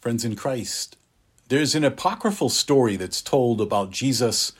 Friends 0.00 0.24
in 0.24 0.34
Christ, 0.34 0.96
there's 1.48 1.74
an 1.74 1.84
apocryphal 1.84 2.48
story 2.48 2.96
that's 2.96 3.20
told 3.20 3.60
about 3.60 3.90
Jesus 3.90 4.52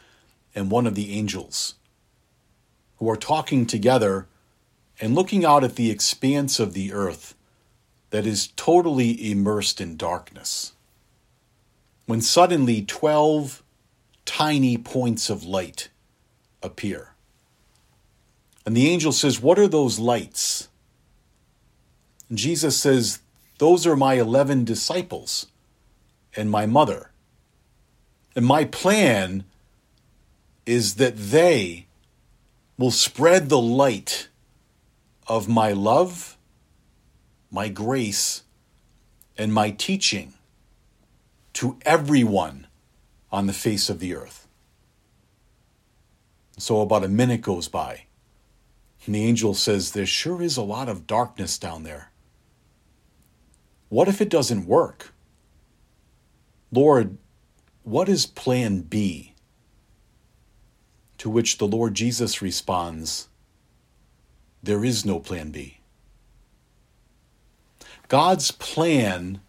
and 0.54 0.70
one 0.70 0.86
of 0.86 0.94
the 0.94 1.14
angels 1.14 1.74
who 2.98 3.08
are 3.08 3.16
talking 3.16 3.64
together 3.64 4.26
and 5.00 5.14
looking 5.14 5.44
out 5.44 5.64
at 5.64 5.76
the 5.76 5.90
expanse 5.90 6.60
of 6.60 6.74
the 6.74 6.92
earth 6.92 7.34
that 8.10 8.26
is 8.26 8.48
totally 8.48 9.30
immersed 9.30 9.80
in 9.80 9.96
darkness. 9.96 10.72
When 12.04 12.20
suddenly 12.20 12.82
12 12.82 13.62
tiny 14.26 14.76
points 14.76 15.30
of 15.30 15.44
light 15.44 15.88
appear. 16.62 17.14
And 18.66 18.76
the 18.76 18.88
angel 18.88 19.12
says, 19.12 19.40
What 19.40 19.58
are 19.58 19.68
those 19.68 19.98
lights? 19.98 20.68
And 22.28 22.36
Jesus 22.36 22.78
says, 22.78 23.20
Those 23.60 23.86
are 23.86 23.94
my 23.94 24.14
11 24.14 24.64
disciples 24.64 25.46
and 26.34 26.50
my 26.50 26.64
mother. 26.64 27.10
And 28.34 28.46
my 28.46 28.64
plan 28.64 29.44
is 30.64 30.94
that 30.94 31.18
they 31.18 31.86
will 32.78 32.90
spread 32.90 33.50
the 33.50 33.60
light 33.60 34.28
of 35.26 35.46
my 35.46 35.72
love, 35.72 36.38
my 37.50 37.68
grace, 37.68 38.44
and 39.36 39.52
my 39.52 39.72
teaching 39.72 40.32
to 41.52 41.76
everyone 41.82 42.66
on 43.30 43.46
the 43.46 43.52
face 43.52 43.90
of 43.90 43.98
the 43.98 44.14
earth. 44.14 44.48
So 46.56 46.80
about 46.80 47.04
a 47.04 47.08
minute 47.08 47.42
goes 47.42 47.68
by, 47.68 48.04
and 49.04 49.14
the 49.14 49.22
angel 49.26 49.52
says, 49.52 49.92
There 49.92 50.06
sure 50.06 50.40
is 50.40 50.56
a 50.56 50.62
lot 50.62 50.88
of 50.88 51.06
darkness 51.06 51.58
down 51.58 51.82
there. 51.82 52.09
What 53.90 54.08
if 54.08 54.20
it 54.20 54.30
doesn't 54.30 54.66
work? 54.66 55.12
Lord, 56.72 57.18
what 57.82 58.08
is 58.08 58.24
plan 58.24 58.80
B? 58.80 59.34
To 61.18 61.28
which 61.28 61.58
the 61.58 61.66
Lord 61.66 61.94
Jesus 61.94 62.40
responds, 62.40 63.28
There 64.62 64.84
is 64.84 65.04
no 65.04 65.18
plan 65.18 65.50
B. 65.50 65.80
God's 68.08 68.52
plan 68.52 69.40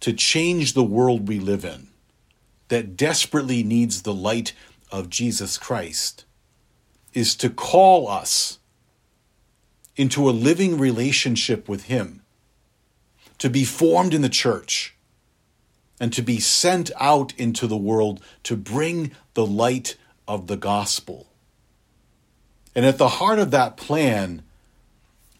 to 0.00 0.12
change 0.12 0.74
the 0.74 0.84
world 0.84 1.26
we 1.26 1.40
live 1.40 1.64
in, 1.64 1.88
that 2.68 2.96
desperately 2.96 3.62
needs 3.62 4.02
the 4.02 4.14
light 4.14 4.52
of 4.92 5.10
Jesus 5.10 5.56
Christ, 5.56 6.24
is 7.14 7.34
to 7.36 7.48
call 7.48 8.08
us 8.08 8.58
into 9.96 10.28
a 10.28 10.32
living 10.32 10.78
relationship 10.78 11.68
with 11.68 11.84
Him, 11.84 12.17
to 13.38 13.48
be 13.48 13.64
formed 13.64 14.14
in 14.14 14.22
the 14.22 14.28
church 14.28 14.94
and 16.00 16.12
to 16.12 16.22
be 16.22 16.38
sent 16.38 16.90
out 16.98 17.32
into 17.36 17.66
the 17.66 17.76
world 17.76 18.22
to 18.44 18.56
bring 18.56 19.12
the 19.34 19.46
light 19.46 19.96
of 20.26 20.46
the 20.46 20.56
gospel. 20.56 21.26
And 22.74 22.84
at 22.86 22.98
the 22.98 23.08
heart 23.08 23.38
of 23.38 23.50
that 23.50 23.76
plan 23.76 24.42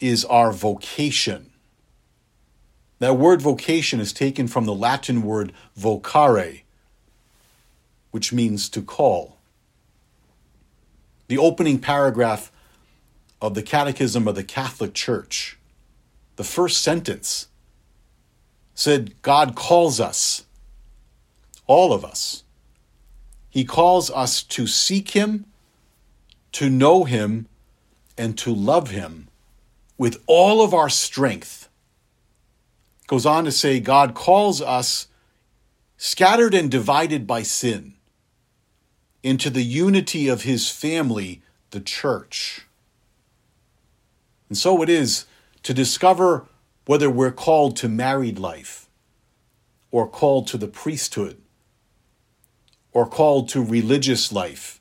is 0.00 0.24
our 0.24 0.52
vocation. 0.52 1.50
That 2.98 3.16
word 3.16 3.40
vocation 3.40 4.00
is 4.00 4.12
taken 4.12 4.48
from 4.48 4.64
the 4.64 4.74
Latin 4.74 5.22
word 5.22 5.52
vocare, 5.78 6.62
which 8.10 8.32
means 8.32 8.68
to 8.70 8.82
call. 8.82 9.36
The 11.28 11.38
opening 11.38 11.78
paragraph 11.78 12.50
of 13.40 13.54
the 13.54 13.62
Catechism 13.62 14.26
of 14.26 14.34
the 14.34 14.42
Catholic 14.42 14.94
Church, 14.94 15.58
the 16.36 16.44
first 16.44 16.82
sentence, 16.82 17.46
said, 18.78 19.20
God 19.22 19.56
calls 19.56 19.98
us 19.98 20.44
all 21.66 21.92
of 21.92 22.04
us. 22.04 22.44
He 23.50 23.64
calls 23.64 24.08
us 24.08 24.40
to 24.44 24.68
seek 24.68 25.10
Him, 25.10 25.46
to 26.52 26.70
know 26.70 27.02
Him, 27.02 27.48
and 28.16 28.38
to 28.38 28.54
love 28.54 28.90
Him 28.90 29.26
with 29.98 30.22
all 30.28 30.62
of 30.62 30.72
our 30.72 30.88
strength. 30.88 31.68
Goes 33.08 33.26
on 33.26 33.46
to 33.46 33.50
say, 33.50 33.80
God 33.80 34.14
calls 34.14 34.62
us 34.62 35.08
scattered 35.96 36.54
and 36.54 36.70
divided 36.70 37.26
by 37.26 37.42
sin 37.42 37.94
into 39.24 39.50
the 39.50 39.64
unity 39.64 40.28
of 40.28 40.42
His 40.42 40.70
family, 40.70 41.42
the 41.70 41.80
church. 41.80 42.64
And 44.48 44.56
so 44.56 44.84
it 44.84 44.88
is 44.88 45.24
to 45.64 45.74
discover 45.74 46.46
whether 46.88 47.10
we're 47.10 47.30
called 47.30 47.76
to 47.76 47.86
married 47.86 48.38
life 48.38 48.88
or 49.90 50.08
called 50.08 50.46
to 50.46 50.56
the 50.56 50.66
priesthood 50.66 51.36
or 52.92 53.06
called 53.06 53.46
to 53.46 53.62
religious 53.62 54.32
life, 54.32 54.80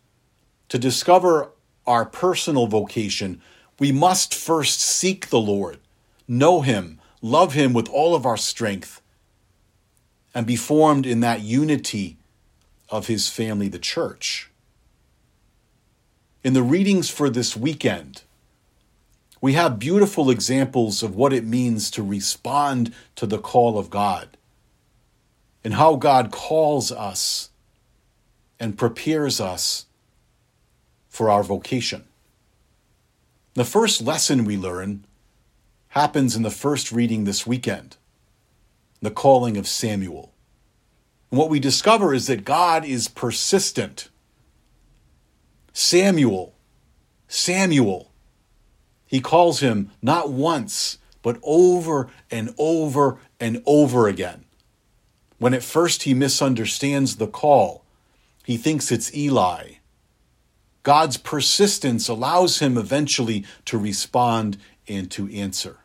to 0.70 0.80
discover 0.80 1.50
our 1.86 2.06
personal 2.06 2.66
vocation, 2.66 3.42
we 3.78 3.92
must 3.92 4.34
first 4.34 4.80
seek 4.80 5.28
the 5.28 5.40
Lord, 5.40 5.80
know 6.30 6.62
Him, 6.62 7.02
love 7.22 7.52
Him 7.52 7.74
with 7.74 7.90
all 7.90 8.16
of 8.16 8.26
our 8.26 8.38
strength, 8.38 9.02
and 10.34 10.48
be 10.48 10.56
formed 10.56 11.06
in 11.06 11.20
that 11.20 11.42
unity 11.42 12.16
of 12.88 13.08
His 13.08 13.28
family, 13.28 13.68
the 13.68 13.80
church. 13.80 14.50
In 16.42 16.54
the 16.54 16.64
readings 16.64 17.10
for 17.10 17.30
this 17.30 17.58
weekend, 17.58 18.22
we 19.42 19.54
have 19.54 19.80
beautiful 19.80 20.30
examples 20.30 21.04
of 21.04 21.16
what 21.16 21.34
it 21.34 21.46
means 21.46 21.92
to 21.92 22.04
respond 22.04 22.94
to 23.16 23.26
the 23.26 23.38
call 23.38 23.78
of 23.78 23.90
God 23.90 24.38
and 25.64 25.76
how 25.76 25.96
God 25.96 26.32
calls 26.32 26.92
us 26.92 27.50
and 28.60 28.78
prepares 28.78 29.40
us 29.40 29.86
for 31.10 31.30
our 31.30 31.44
vocation. 31.44 32.06
The 33.54 33.66
first 33.66 34.02
lesson 34.02 34.46
we 34.46 34.58
learn 34.58 35.06
happens 35.90 36.36
in 36.36 36.44
the 36.44 36.52
first 36.52 36.92
reading 36.92 37.24
this 37.24 37.46
weekend 37.46 37.98
the 39.00 39.12
calling 39.12 39.58
of 39.58 39.68
Samuel. 39.68 40.34
And 41.30 41.38
what 41.38 41.50
we 41.50 41.60
discover 41.60 42.14
is 42.14 42.28
that 42.28 42.46
God 42.46 42.84
is 42.84 43.08
persistent. 43.08 44.10
Samuel, 45.72 46.56
Samuel, 47.28 48.12
he 49.08 49.22
calls 49.22 49.62
him 49.62 49.92
not 50.02 50.30
once, 50.30 50.98
but 51.22 51.40
over 51.44 52.10
and 52.30 52.54
over 52.58 53.18
and 53.40 53.64
over 53.66 54.08
again. 54.08 54.46
When 55.40 55.54
at 55.54 55.64
first 55.64 56.04
he 56.04 56.14
misunderstands 56.14 57.16
the 57.16 57.28
call, 57.28 57.84
he 58.44 58.58
thinks 58.58 58.92
it's 58.92 59.16
Eli. 59.16 59.76
God's 60.84 61.18
persistence 61.18 62.08
allows 62.08 62.60
him 62.60 62.78
eventually 62.78 63.46
to 63.66 63.78
respond 63.78 64.58
and 64.88 65.12
to 65.12 65.30
answer. 65.34 65.80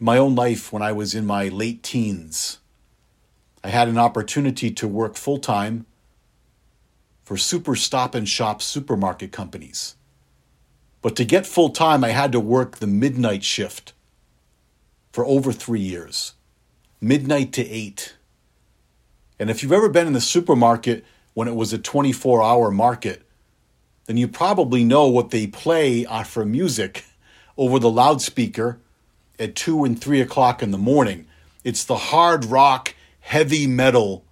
My 0.00 0.18
own 0.18 0.34
life, 0.34 0.72
when 0.72 0.82
I 0.82 0.92
was 0.92 1.14
in 1.14 1.26
my 1.26 1.48
late 1.48 1.82
teens, 1.82 2.58
I 3.62 3.68
had 3.68 3.88
an 3.88 3.98
opportunity 3.98 4.70
to 4.70 4.88
work 4.88 5.16
full 5.16 5.38
time 5.38 5.86
for 7.24 7.36
super 7.36 7.74
stop 7.74 8.14
and 8.14 8.28
shop 8.28 8.62
supermarket 8.62 9.32
companies. 9.32 9.95
But 11.02 11.16
to 11.16 11.24
get 11.24 11.46
full 11.46 11.70
time, 11.70 12.02
I 12.02 12.10
had 12.10 12.32
to 12.32 12.40
work 12.40 12.76
the 12.76 12.86
midnight 12.86 13.44
shift 13.44 13.92
for 15.12 15.24
over 15.24 15.52
three 15.52 15.80
years, 15.80 16.34
midnight 17.00 17.52
to 17.54 17.68
eight. 17.68 18.16
And 19.38 19.50
if 19.50 19.62
you've 19.62 19.72
ever 19.72 19.88
been 19.88 20.06
in 20.06 20.12
the 20.12 20.20
supermarket 20.20 21.04
when 21.34 21.48
it 21.48 21.54
was 21.54 21.72
a 21.72 21.78
24 21.78 22.42
hour 22.42 22.70
market, 22.70 23.22
then 24.06 24.16
you 24.16 24.28
probably 24.28 24.84
know 24.84 25.06
what 25.06 25.30
they 25.30 25.46
play 25.46 26.06
uh, 26.06 26.22
for 26.22 26.44
music 26.44 27.04
over 27.56 27.78
the 27.78 27.90
loudspeaker 27.90 28.78
at 29.38 29.54
2 29.54 29.84
and 29.84 30.00
3 30.00 30.20
o'clock 30.20 30.62
in 30.62 30.70
the 30.70 30.78
morning. 30.78 31.26
It's 31.64 31.84
the 31.84 31.96
hard 31.96 32.44
rock, 32.44 32.94
heavy 33.20 33.66
metal 33.66 34.24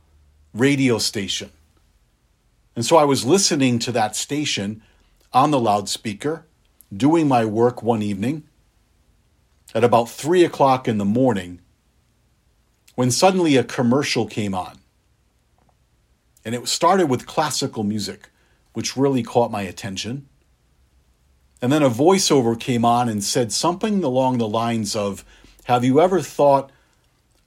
radio 0.52 0.99
station. 0.99 1.50
And 2.76 2.84
so 2.84 2.96
I 2.96 3.05
was 3.05 3.25
listening 3.25 3.78
to 3.81 3.93
that 3.93 4.16
station 4.16 4.82
on 5.32 5.50
the 5.50 5.61
loudspeaker, 5.61 6.46
doing 6.92 7.28
my 7.28 7.44
work 7.44 7.82
one 7.82 8.02
evening 8.02 8.44
at 9.75 9.84
about 9.84 10.08
3 10.08 10.44
o'clock 10.44 10.86
in 10.86 10.98
the 10.98 11.04
morning, 11.04 11.60
when 12.94 13.10
suddenly 13.10 13.56
a 13.56 13.64
commercial 13.64 14.26
came 14.26 14.54
on. 14.54 14.78
And 16.44 16.54
it 16.54 16.69
started 16.69 17.06
with 17.06 17.26
classical 17.26 17.82
music, 17.82 18.31
which 18.72 18.96
really 18.96 19.22
caught 19.22 19.50
my 19.50 19.62
attention. 19.62 20.28
And 21.60 21.72
then 21.72 21.82
a 21.82 21.90
voiceover 21.90 22.58
came 22.58 22.84
on 22.84 23.08
and 23.08 23.25
said 23.25 23.50
something 23.50 24.04
along 24.04 24.38
the 24.38 24.48
lines 24.48 24.94
of 24.94 25.25
Have 25.64 25.84
you 25.84 26.00
ever 26.00 26.20
thought 26.20 26.70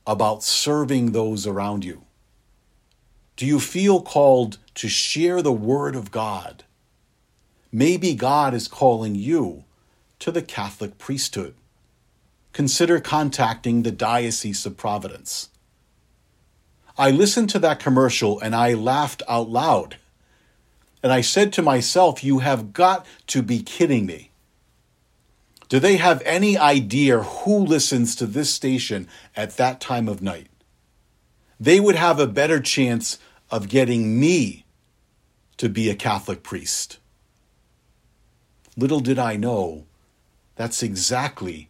about 0.05 0.43
serving 0.43 1.11
those 1.11 1.45
around 1.45 1.85
you? 1.85 2.03
Do 3.35 3.45
you 3.45 3.59
feel 3.59 4.01
called 4.01 4.57
to 4.75 4.87
share 4.87 5.41
the 5.41 5.53
Word 5.53 5.95
of 5.95 6.11
God? 6.11 6.63
Maybe 7.71 8.13
God 8.15 8.53
is 8.53 8.67
calling 8.67 9.15
you 9.15 9.65
to 10.19 10.31
the 10.31 10.41
Catholic 10.41 10.97
priesthood. 10.97 11.55
consider 12.53 12.99
contacting 12.99 13.83
the 13.83 13.91
Diocese 13.91 14.65
of 14.65 14.75
Providence. 14.75 15.49
I 16.97 17.11
listened 17.11 17.51
to 17.51 17.59
that 17.59 17.79
commercial 17.79 18.39
and 18.39 18.55
I 18.55 18.73
laughed 18.73 19.21
out 19.29 19.47
loud. 19.47 19.97
And 21.03 21.13
I 21.13 21.21
said 21.21 21.53
to 21.53 21.61
myself, 21.61 22.23
You 22.23 22.39
have 22.39 22.73
got 22.73 23.05
to 23.27 23.43
be 23.43 23.61
kidding 23.61 24.07
me. 24.07 24.31
Do 25.69 25.79
they 25.79 25.97
have 25.97 26.23
any 26.25 26.57
idea 26.57 27.19
who 27.19 27.59
listens 27.59 28.15
to 28.15 28.25
this 28.25 28.51
station 28.51 29.07
at 29.35 29.57
that 29.57 29.79
time 29.79 30.07
of 30.07 30.23
night? 30.23 30.47
They 31.59 31.79
would 31.79 31.95
have 31.95 32.19
a 32.19 32.25
better 32.25 32.59
chance 32.59 33.19
of 33.51 33.69
getting 33.69 34.19
me 34.19 34.65
to 35.57 35.69
be 35.69 35.89
a 35.91 35.95
Catholic 35.95 36.41
priest. 36.41 36.97
Little 38.77 38.99
did 38.99 39.17
I 39.17 39.37
know 39.37 39.85
that's 40.55 40.83
exactly 40.83 41.69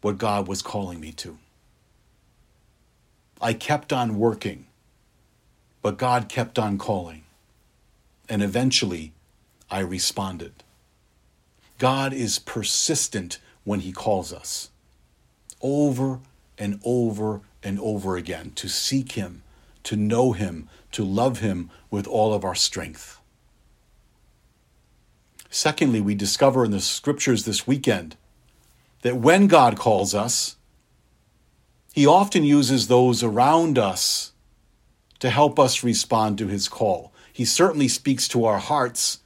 what 0.00 0.16
God 0.16 0.46
was 0.46 0.62
calling 0.62 1.00
me 1.00 1.10
to. 1.12 1.38
I 3.40 3.52
kept 3.52 3.92
on 3.92 4.16
working, 4.16 4.66
but 5.82 5.98
God 5.98 6.28
kept 6.28 6.56
on 6.56 6.78
calling. 6.78 7.24
And 8.28 8.44
eventually, 8.44 9.12
I 9.70 9.80
responded. 9.80 10.52
God 11.78 12.12
is 12.12 12.38
persistent 12.38 13.38
when 13.64 13.80
He 13.80 13.90
calls 13.90 14.32
us 14.32 14.70
over 15.60 16.20
and 16.58 16.80
over 16.84 17.40
and 17.62 17.80
over 17.80 18.16
again 18.16 18.52
to 18.54 18.68
seek 18.68 19.12
Him, 19.12 19.42
to 19.82 19.96
know 19.96 20.30
Him, 20.30 20.68
to 20.92 21.04
love 21.04 21.40
Him 21.40 21.70
with 21.90 22.06
all 22.06 22.32
of 22.32 22.44
our 22.44 22.54
strength. 22.54 23.20
Secondly, 25.50 26.00
we 26.00 26.14
discover 26.14 26.64
in 26.64 26.70
the 26.70 26.80
scriptures 26.80 27.44
this 27.44 27.66
weekend 27.66 28.16
that 29.02 29.16
when 29.16 29.48
God 29.48 29.76
calls 29.76 30.14
us, 30.14 30.56
He 31.92 32.06
often 32.06 32.44
uses 32.44 32.86
those 32.86 33.22
around 33.24 33.76
us 33.76 34.32
to 35.18 35.28
help 35.28 35.58
us 35.58 35.82
respond 35.82 36.38
to 36.38 36.46
His 36.46 36.68
call. 36.68 37.12
He 37.32 37.44
certainly 37.44 37.88
speaks 37.88 38.28
to 38.28 38.44
our 38.44 38.58
hearts, 38.58 39.18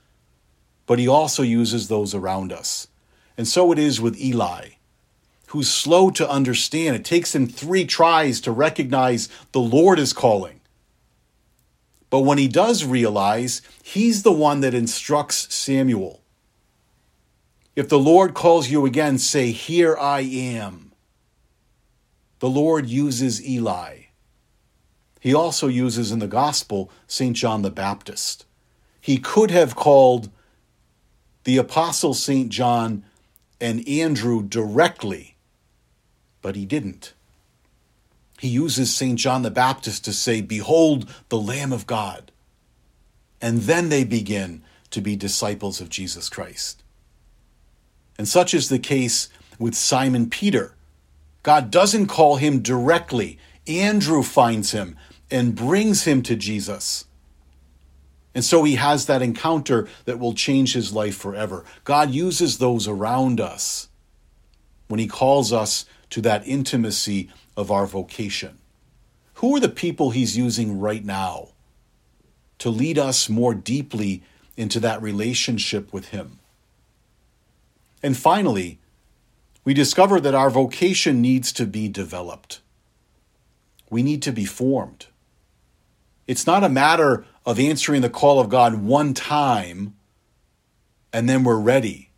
but 0.87 0.99
He 0.99 1.07
also 1.07 1.43
uses 1.43 1.89
those 1.89 2.15
around 2.15 2.53
us. 2.53 2.89
And 3.37 3.47
so 3.47 3.71
it 3.71 3.79
is 3.79 4.01
with 4.01 4.19
Eli, 4.19 4.71
who's 5.49 5.69
slow 5.69 6.11
to 6.11 6.29
understand. 6.29 6.97
It 6.97 7.05
takes 7.05 7.35
him 7.35 7.47
three 7.47 7.85
tries 7.85 8.41
to 8.43 8.51
recognize 8.51 9.29
the 9.53 9.61
Lord 9.61 9.99
is 9.99 10.13
calling. 10.13 10.61
But 12.11 12.21
when 12.21 12.39
he 12.39 12.49
does 12.49 12.85
realize, 12.85 13.63
he's 13.83 14.23
the 14.23 14.33
one 14.33 14.61
that 14.61 14.75
instructs 14.75 15.53
Samuel. 15.55 16.21
If 17.75 17.89
the 17.89 17.99
Lord 17.99 18.35
calls 18.35 18.71
you 18.71 18.87
again, 18.87 19.19
say, 19.19 19.51
Here 19.51 19.97
I 19.97 20.21
am. 20.21 20.93
The 22.39 22.49
Lord 22.49 22.87
uses 22.87 23.45
Eli. 23.45 24.03
He 25.21 25.35
also 25.35 25.69
uses 25.69 26.13
in 26.13 26.19
the 26.19 26.29
gospel 26.29 26.91
St. 27.07 27.35
John 27.35 27.63
the 27.63 27.71
Baptist. 27.71 28.45
He 29.01 29.19
could 29.19 29.51
have 29.51 29.75
called 29.75 30.31
the 31.45 31.57
apostle 31.57 32.15
St. 32.15 32.51
John 32.51 33.05
and 33.61 33.87
Andrew 33.89 34.43
directly, 34.43 35.37
but 36.43 36.57
he 36.57 36.67
didn't. 36.67 37.15
He 38.39 38.49
uses 38.49 38.95
St. 38.95 39.19
John 39.19 39.43
the 39.43 39.51
Baptist 39.51 40.05
to 40.05 40.13
say, 40.13 40.41
Behold 40.41 41.09
the 41.29 41.39
Lamb 41.39 41.73
of 41.73 41.87
God. 41.87 42.33
And 43.41 43.63
then 43.63 43.89
they 43.89 44.05
begin 44.05 44.63
to 44.91 45.01
be 45.01 45.17
disciples 45.17 45.81
of 45.81 45.89
Jesus 45.89 46.29
Christ. 46.29 46.83
And 48.19 48.29
such 48.29 48.55
is 48.55 48.69
the 48.69 48.79
case 48.79 49.29
with 49.59 49.75
Simon 49.75 50.31
Peter. 50.31 50.75
God 51.43 51.71
doesn't 51.71 52.07
call 52.07 52.37
him 52.37 52.61
directly. 52.61 53.39
Andrew 53.67 54.23
finds 54.23 54.71
him 54.71 54.97
and 55.31 55.55
brings 55.55 56.05
him 56.05 56.23
to 56.23 56.37
Jesus. 56.37 57.07
And 58.35 58.45
so 58.45 58.65
he 58.65 58.77
has 58.77 59.07
that 59.07 59.23
encounter 59.23 59.89
that 60.07 60.19
will 60.19 60.35
change 60.35 60.73
his 60.73 60.93
life 60.93 61.17
forever. 61.17 61.65
God 61.85 62.11
uses 62.11 62.59
those 62.59 62.89
around 62.89 63.41
us 63.41 63.89
when 64.89 65.01
he 65.01 65.07
calls 65.07 65.53
us 65.53 65.87
to 66.11 66.21
that 66.23 66.47
intimacy 66.47 67.31
of 67.57 67.71
our 67.71 67.87
vocation. 67.87 68.59
Who 69.35 69.57
are 69.57 69.61
the 69.61 69.69
people 69.69 70.11
he's 70.11 70.37
using 70.37 70.79
right 70.79 71.05
now 71.05 71.49
to 72.59 72.71
lead 72.71 72.99
us 72.99 73.29
more 73.29 73.55
deeply 73.55 74.23
into 74.57 74.81
that 74.81 75.03
relationship 75.03 75.93
with 75.93 76.09
him? 76.09 76.39
And 78.03 78.17
finally, 78.17 78.79
we 79.65 79.75
discover 79.75 80.21
that 80.21 80.35
our 80.35 80.51
vocation 80.51 81.21
needs 81.21 81.53
to 81.53 81.67
be 81.67 81.89
developed. 81.89 82.61
We 83.91 84.03
need 84.03 84.23
to 84.23 84.33
be 84.33 84.45
formed. 84.45 85.07
It's 86.27 86.47
not 86.47 86.65
a 86.65 86.69
matter 86.69 87.25
of 87.47 87.59
answering 87.59 88.03
the 88.03 88.11
call 88.11 88.41
of 88.41 88.49
God 88.49 88.83
one 88.83 89.15
time 89.15 89.95
and 91.15 91.29
then 91.29 91.45
we're 91.45 91.61
ready. 91.61 92.11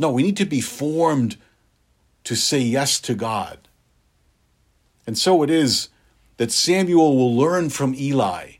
No, 0.00 0.10
we 0.10 0.24
need 0.24 0.36
to 0.38 0.44
be 0.44 0.60
formed 0.60 1.36
to 2.24 2.34
say 2.34 2.58
yes 2.58 3.00
to 3.02 3.14
God. 3.14 3.67
And 5.08 5.16
so 5.16 5.42
it 5.42 5.48
is 5.48 5.88
that 6.36 6.52
Samuel 6.52 7.16
will 7.16 7.34
learn 7.34 7.70
from 7.70 7.94
Eli 7.94 8.56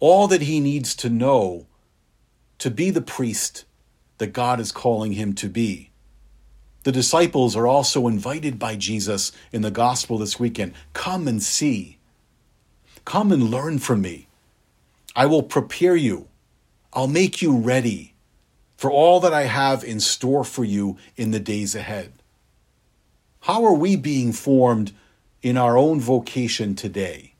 all 0.00 0.28
that 0.28 0.42
he 0.42 0.60
needs 0.60 0.94
to 0.96 1.08
know 1.08 1.64
to 2.58 2.70
be 2.70 2.90
the 2.90 3.00
priest 3.00 3.64
that 4.18 4.34
God 4.34 4.60
is 4.60 4.70
calling 4.70 5.12
him 5.12 5.32
to 5.32 5.48
be. 5.48 5.90
The 6.82 6.92
disciples 6.92 7.56
are 7.56 7.66
also 7.66 8.06
invited 8.06 8.58
by 8.58 8.76
Jesus 8.76 9.32
in 9.50 9.62
the 9.62 9.70
gospel 9.70 10.18
this 10.18 10.38
weekend 10.38 10.74
come 10.92 11.26
and 11.26 11.42
see. 11.42 11.96
Come 13.06 13.32
and 13.32 13.50
learn 13.50 13.78
from 13.78 14.02
me. 14.02 14.26
I 15.16 15.24
will 15.24 15.42
prepare 15.42 15.96
you. 15.96 16.28
I'll 16.92 17.08
make 17.08 17.40
you 17.40 17.56
ready 17.56 18.12
for 18.76 18.90
all 18.90 19.20
that 19.20 19.32
I 19.32 19.44
have 19.44 19.84
in 19.84 20.00
store 20.00 20.44
for 20.44 20.64
you 20.64 20.98
in 21.16 21.30
the 21.30 21.40
days 21.40 21.74
ahead. 21.74 22.12
How 23.40 23.64
are 23.64 23.72
we 23.72 23.96
being 23.96 24.34
formed 24.34 24.92
in 25.42 25.56
our 25.56 25.76
own 25.76 26.00
vocation 26.00 26.74
today? 26.74 27.34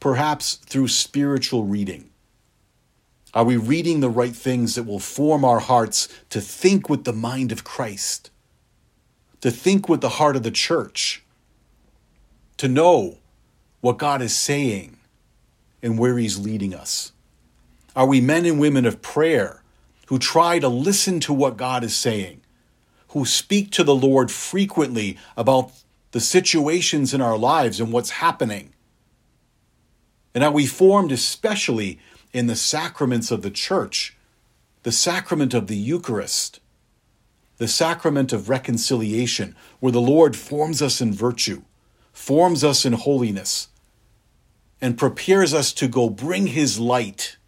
Perhaps 0.00 0.56
through 0.56 0.88
spiritual 0.88 1.64
reading 1.64 2.10
are 3.34 3.44
we 3.44 3.56
reading 3.56 3.98
the 3.98 4.08
right 4.08 4.34
things 4.34 4.76
that 4.76 4.84
will 4.84 5.00
form 5.00 5.44
our 5.44 5.58
hearts 5.58 6.08
to 6.30 6.40
think 6.40 6.88
with 6.88 7.02
the 7.02 7.12
mind 7.12 7.50
of 7.50 7.64
Christ, 7.64 8.30
to 9.40 9.50
think 9.50 9.88
with 9.88 10.00
the 10.00 10.08
heart 10.08 10.36
of 10.36 10.44
the 10.44 10.52
church, 10.52 11.24
to 12.58 12.68
know 12.68 13.18
what 13.80 13.98
God 13.98 14.22
is 14.22 14.34
saying 14.34 14.98
and 15.82 15.98
where 15.98 16.16
He's 16.16 16.38
leading 16.38 16.74
us? 16.74 17.10
Are 17.96 18.06
we 18.06 18.20
men 18.20 18.46
and 18.46 18.60
women 18.60 18.86
of 18.86 19.02
prayer 19.02 19.62
who 20.06 20.18
try 20.20 20.60
to 20.60 20.68
listen 20.68 21.18
to 21.20 21.32
what 21.32 21.56
God 21.56 21.82
is 21.82 21.96
saying, 21.96 22.40
who 23.08 23.24
speak 23.24 23.72
to 23.72 23.82
the 23.82 23.94
Lord 23.94 24.30
frequently 24.30 25.18
about 25.36 25.72
the 26.14 26.20
situations 26.20 27.12
in 27.12 27.20
our 27.20 27.36
lives 27.36 27.80
and 27.80 27.90
what's 27.90 28.10
happening? 28.10 28.72
And 30.32 30.44
are 30.44 30.52
we 30.52 30.64
formed 30.64 31.10
especially 31.10 31.98
in 32.32 32.46
the 32.46 32.54
sacraments 32.54 33.32
of 33.32 33.42
the 33.42 33.50
church, 33.50 34.16
the 34.84 34.92
sacrament 34.92 35.54
of 35.54 35.66
the 35.66 35.76
Eucharist, 35.76 36.60
the 37.56 37.66
sacrament 37.66 38.32
of 38.32 38.48
reconciliation, 38.48 39.56
where 39.80 39.90
the 39.90 40.00
Lord 40.00 40.36
forms 40.36 40.80
us 40.80 41.00
in 41.00 41.12
virtue, 41.12 41.62
forms 42.12 42.62
us 42.62 42.84
in 42.84 42.92
holiness, 42.92 43.66
and 44.80 44.96
prepares 44.96 45.52
us 45.52 45.72
to 45.72 45.88
go 45.88 46.08
bring 46.08 46.46
his 46.46 46.78
light 46.78 47.38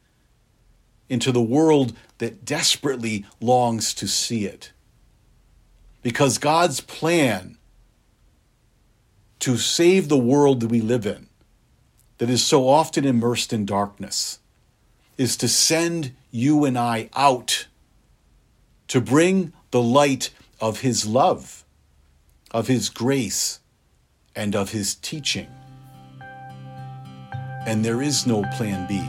into 1.09 1.31
the 1.31 1.41
world 1.41 1.93
that 2.19 2.45
desperately 2.45 3.25
longs 3.41 3.95
to 3.95 4.09
see 4.09 4.45
it. 4.45 4.73
Because 6.03 6.39
God's 6.39 6.81
plan 6.81 7.59
to 9.40 9.57
save 9.57 10.09
the 10.09 10.19
world 10.19 10.61
that 10.61 10.69
we 10.69 10.81
live 10.81 11.07
in, 11.07 11.28
that 12.19 12.31
is 12.31 12.45
so 12.45 12.69
often 12.69 13.05
immersed 13.05 13.52
in 13.52 13.66
darkness, 13.66 14.38
is 15.19 15.37
to 15.37 15.49
send 15.49 16.14
you 16.31 16.64
and 16.64 16.78
I 16.78 17.11
out 17.14 17.66
to 18.88 19.00
bring 19.00 19.52
the 19.71 19.83
light 19.83 20.31
of 20.61 20.81
His 20.81 21.07
love, 21.07 21.64
of 22.50 22.69
His 22.69 22.88
grace, 22.88 23.61
and 24.35 24.55
of 24.55 24.71
His 24.71 24.95
teaching. 24.95 25.49
And 27.66 27.85
there 27.85 28.00
is 28.00 28.26
no 28.26 28.45
plan 28.57 28.87
B. 28.87 29.05